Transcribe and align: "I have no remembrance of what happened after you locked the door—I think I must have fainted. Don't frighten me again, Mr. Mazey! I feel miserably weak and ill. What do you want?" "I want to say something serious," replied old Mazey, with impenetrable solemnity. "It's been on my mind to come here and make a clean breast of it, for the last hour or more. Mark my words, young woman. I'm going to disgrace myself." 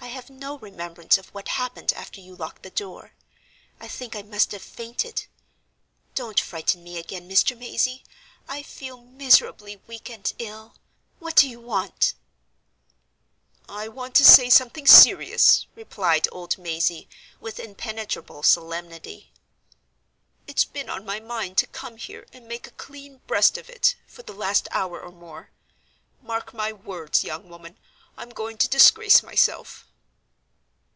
"I 0.00 0.16
have 0.16 0.28
no 0.30 0.56
remembrance 0.58 1.18
of 1.18 1.28
what 1.34 1.48
happened 1.48 1.92
after 1.94 2.20
you 2.20 2.34
locked 2.36 2.62
the 2.62 2.70
door—I 2.70 3.88
think 3.88 4.14
I 4.16 4.22
must 4.22 4.52
have 4.52 4.62
fainted. 4.62 5.26
Don't 6.14 6.38
frighten 6.40 6.82
me 6.84 6.98
again, 6.98 7.28
Mr. 7.28 7.58
Mazey! 7.58 8.04
I 8.48 8.62
feel 8.62 8.98
miserably 9.02 9.80
weak 9.88 10.08
and 10.10 10.30
ill. 10.38 10.76
What 11.20 11.34
do 11.36 11.48
you 11.48 11.58
want?" 11.60 12.14
"I 13.68 13.88
want 13.88 14.14
to 14.16 14.24
say 14.24 14.48
something 14.50 14.86
serious," 14.86 15.66
replied 15.74 16.28
old 16.32 16.56
Mazey, 16.58 17.08
with 17.40 17.58
impenetrable 17.60 18.42
solemnity. 18.42 19.32
"It's 20.46 20.64
been 20.66 20.88
on 20.90 21.04
my 21.06 21.18
mind 21.20 21.56
to 21.58 21.66
come 21.66 21.96
here 21.98 22.26
and 22.32 22.46
make 22.46 22.66
a 22.66 22.70
clean 22.78 23.18
breast 23.26 23.56
of 23.58 23.68
it, 23.70 23.96
for 24.06 24.22
the 24.22 24.34
last 24.34 24.68
hour 24.70 25.00
or 25.00 25.10
more. 25.12 25.50
Mark 26.22 26.52
my 26.54 26.72
words, 26.74 27.24
young 27.24 27.48
woman. 27.50 27.78
I'm 28.16 28.28
going 28.30 28.56
to 28.58 28.68
disgrace 28.68 29.22
myself." 29.22 29.86